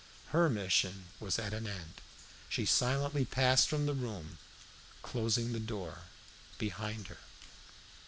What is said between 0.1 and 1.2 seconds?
Her mission